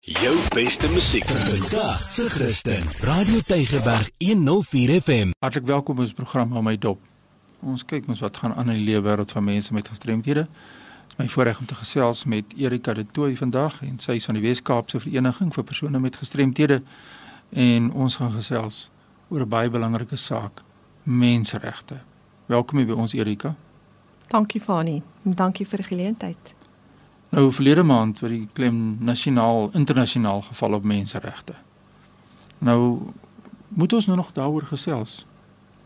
[0.00, 2.82] Jou beste musiek vandag se Christen.
[3.00, 5.30] Radio Tygerberg 104 FM.
[5.38, 7.00] Hartlik welkom by ons program aan my dop.
[7.60, 10.44] Ons kyk mos wat gaan aan in die lewe wêreld van mense met gestremthede.
[10.46, 14.28] Dit is my voorreg om te gesels met Erika de Tooy vandag en sy is
[14.30, 16.78] van die Wes-Kaapse Vereniging vir persone met gestremthede
[17.50, 18.90] en ons gaan gesels
[19.28, 20.62] oor 'n baie belangrike saak,
[21.02, 21.98] menseregte.
[22.46, 23.56] Welkom hier by ons Erika.
[24.28, 25.02] Dankie Fani.
[25.24, 26.54] Dankie vir die geleentheid.
[27.28, 31.54] Nou verlede maand wat die klem nasionaal internasionaal geval op menseregte.
[32.58, 32.98] Nou
[33.68, 35.26] moet ons nou nog daaroor gesels.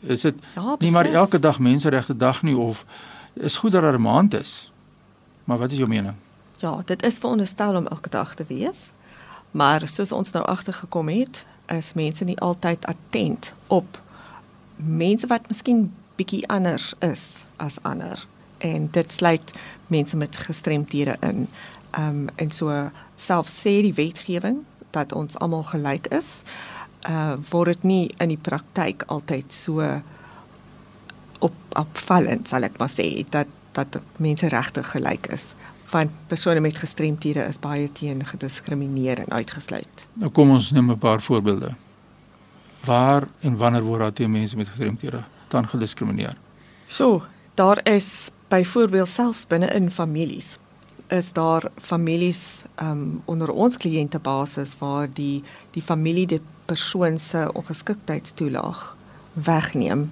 [0.00, 2.84] Is dit Ja, nie maar elke dag menseregte dag nie of
[3.32, 4.72] is goed dat daar 'n maand is.
[5.44, 6.14] Maar wat is jou mening?
[6.56, 8.90] Ja, dit is veronderstel om elke dag te wees.
[9.50, 14.00] Maar soos ons nou agtergekom het, is mense nie altyd attent op
[14.76, 18.26] mense wat miskien bietjie anders is as ander.
[18.58, 19.52] En dit sluit
[19.86, 21.48] mense met gestremthede in.
[21.90, 26.42] Ehm um, en so selfs sê die wetgewing dat ons almal gelyk is,
[27.08, 29.84] uh word dit nie in die praktyk altyd so
[31.38, 33.46] op opvallend sal ek maar sê dat
[33.76, 35.52] dat mense regtig gelyk is
[35.90, 40.06] want persone met gestremthede is baie teen gediskrimineer en uitgesluit.
[40.18, 41.74] Nou kom ons neem 'n paar voorbeelde.
[42.84, 46.36] Waar en wanneer word daar teen mense met gestremthede dan gediskrimineer?
[46.86, 47.22] So,
[47.54, 50.58] daar is byvoorbeeld selfs binne in families
[51.08, 58.96] is daar families um onder ons kliëntebasis waar die die familie die persoon se ongeskiktheidstoelaag
[59.32, 60.10] wegneem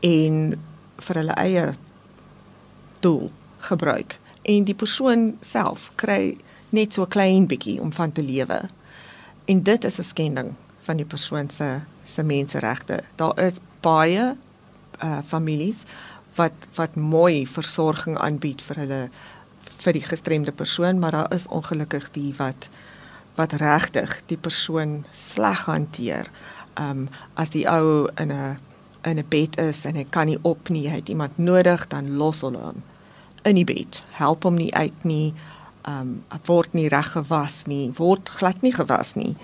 [0.00, 0.60] en
[0.96, 1.66] vir hulle eie
[3.00, 6.36] doel gebruik en die persoon self kry
[6.72, 8.68] net so 'n klein bietjie om van te lewe.
[9.44, 13.02] En dit is 'n skending van die persoon se se menseregte.
[13.16, 14.36] Daar is baie
[15.02, 15.76] uh families
[16.36, 19.02] wat wat mooi versorging aanbied vir hulle
[19.82, 22.68] vir die gestremde persoon, maar daar is ongelukkig die wat
[23.34, 26.28] wat regtig die persoon sleg hanteer.
[26.80, 28.58] Um as die ou in 'n
[29.04, 32.16] in 'n bed is en hy kan nie op nie, hy het iemand nodig, dan
[32.16, 32.82] los hulle hom
[33.44, 34.02] in die bed.
[34.10, 35.34] Help hom nie uit nie.
[35.88, 39.36] Um word nie reg gewas nie, word glad nie gewas nie.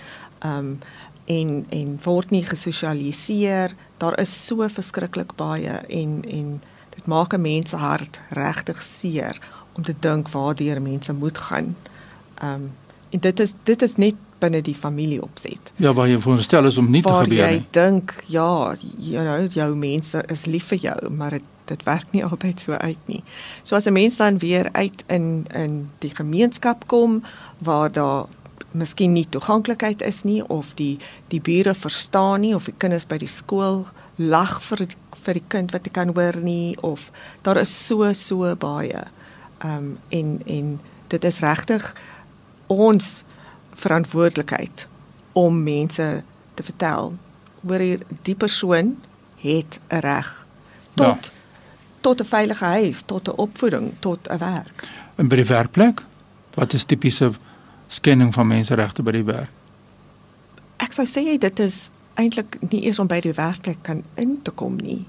[0.44, 0.78] Um
[1.26, 3.74] en en word nie gesosialiseer.
[3.98, 6.62] Daar is so verskriklik baie en en
[6.98, 9.38] dit maak 'n mens se hart regtig seer
[9.76, 11.76] om te dink waardeur mense moet gaan.
[12.42, 12.72] Um
[13.10, 15.72] en dit is dit is net binne die familie opset.
[15.76, 17.66] Ja, waar jy veronderstel is om nie te Waar gebeur jy nie.
[17.70, 22.24] dink ja, you know, jou mense is lief vir jou, maar dit dit werk nie
[22.24, 23.22] altyd so uit nie.
[23.62, 27.22] So as 'n mens dan weer uit in in die gemeenskap kom
[27.58, 28.26] waar daar
[28.70, 30.98] miskien nie toeganklikheid is nie of die
[31.28, 33.86] die bure verstaan nie of die kinders by die skool
[34.18, 34.86] lag vir
[35.24, 37.10] vir die kind wat jy kan hoor nie of
[37.42, 39.06] daar is so so baie.
[39.62, 41.94] Ehm um, en en dit is regtig
[42.66, 43.24] ons
[43.74, 44.86] verantwoordelikheid
[45.32, 46.22] om mense
[46.54, 47.14] te vertel
[47.62, 48.96] hoor hier die persoon
[49.42, 50.46] het 'n reg
[50.94, 51.32] tot ja.
[52.00, 54.88] tot 'n veilige huis, tot 'n opvoeding, tot 'n werk.
[55.14, 56.02] En by die werkplek?
[56.54, 57.32] Wat is tipiese
[57.86, 59.50] skending van menseregte by die werk?
[60.76, 64.50] Ek sou sê dit is eintlik nie eers om by die werkplek kan in te
[64.50, 65.06] kom nie.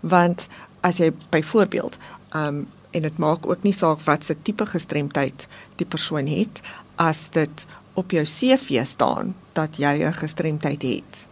[0.00, 0.48] Want
[0.80, 1.98] as jy byvoorbeeld
[2.34, 5.46] um en dit maak ook nie saak wat se tipe gestremdheid
[5.78, 6.58] die persoon het
[6.98, 11.26] as dit op jou CV staan dat jy 'n gestremdheid het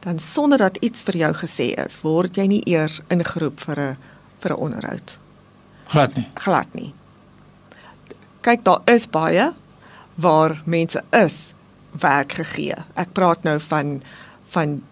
[0.00, 3.96] dan sonder dat iets vir jou gesê is word jy nie eers ingeroep vir 'n
[4.40, 5.18] vir 'n onderhoud
[5.92, 6.28] Glad nie.
[6.34, 6.94] glad nie.
[8.40, 9.52] Kyk, daar is baie
[10.14, 11.52] waar mense is
[12.00, 12.76] werk gegee.
[12.96, 14.02] Ek praat nou van
[14.52, 14.82] van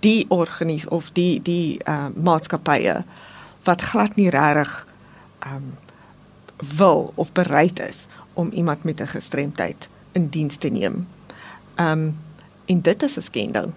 [0.00, 3.02] die organis of die die uh, maatskappye
[3.68, 4.72] wat glad nie regtig
[5.46, 5.76] um
[6.76, 11.06] wil of bereid is om iemand met 'n gestremdheid in diens te neem.
[11.76, 12.16] Um
[12.66, 13.72] en dit is 'n skending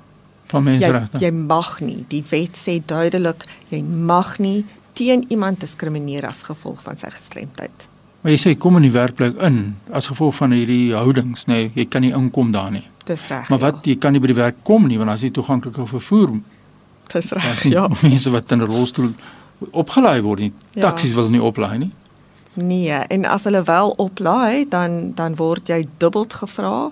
[0.45, 1.19] Van jy menseregte.
[1.19, 2.05] jy mag nie.
[2.07, 7.87] Die wet sê duidelik jy mag nie teen iemand diskrimineer as gevolg van sy gestremdheid.
[8.23, 11.71] Maar jy sê kom in die werkplek in as gevolg van hierdie houdings, nê, nee,
[11.75, 12.85] jy kan nie inkom daar nie.
[13.03, 13.49] Dis reg.
[13.51, 16.37] Maar wat jy kan nie by die werk kom nie want as jy toeganklike vervoer
[16.37, 16.39] Ja.
[17.13, 17.63] Dis reg.
[17.65, 17.87] Nie Ja.
[18.01, 19.13] mense wat in 'n rolstoel
[19.71, 20.53] opgelaai word nie.
[20.73, 20.89] Ja.
[20.89, 21.91] Taksies wil nie oplaai nie.
[22.53, 26.91] Nee, en as hulle wel oplaai, dan dan word jy dubbeld gevra.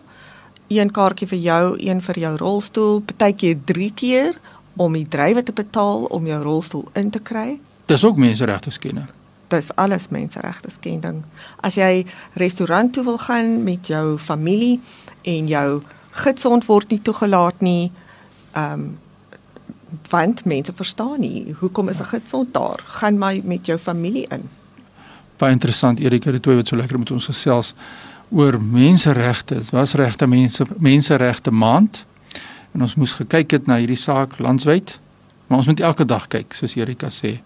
[0.68, 4.34] Een kaartjie vir jou, een vir jou rolstoel, partykeer 3 keer
[4.78, 7.60] om die drywer te betaal om jou rolstoel in te kry.
[7.86, 9.08] Dis ook menseregte skending.
[9.52, 11.24] Dis alles menseregte skending.
[11.60, 12.06] As jy
[12.40, 14.80] restaurant toe wil gaan met jou familie
[15.28, 15.82] en jou
[16.24, 17.92] gidsond word nie toegelaat nie,
[18.56, 18.92] ehm um,
[20.08, 22.80] want mense verstaan nie hoekom is 'n gidsond daar?
[22.84, 24.50] Gaan maar met jou familie in.
[25.38, 27.74] Baie interessant Erika, dit twee wat so lekker met ons gesels
[28.30, 29.56] oor menseregte.
[29.56, 32.06] Dit was regte mense menseregte maand.
[32.72, 35.00] En ons moes gekyk het na hierdie saak landwyd.
[35.48, 37.42] Maar ons moet elke dag kyk, soos Erika sê,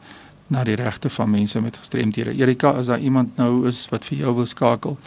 [0.48, 2.38] na die regte van mense met gestremdhede.
[2.38, 4.98] Erika, as daar iemand nou is wat vir jou wil skakel,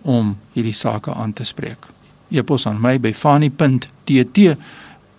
[0.00, 1.90] om hierdie sake aan te spreek.
[2.32, 4.56] E-pos aan my by fani.tt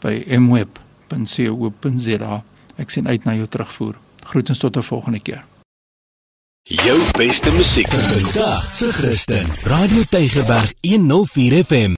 [0.01, 2.41] by mweb.co.za.
[2.81, 3.95] Ek sien uit na jou terugvoer.
[4.25, 5.45] Groetens tot 'n volgende keer.
[6.63, 9.45] Jou beste musiek vandag se Christen.
[9.63, 11.93] Radio Tygerberg 104 FM.